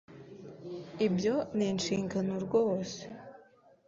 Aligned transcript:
Ibyo 1.07 1.35
ni 1.55 1.65
inshingano 1.71 2.33
rwose. 2.45 3.01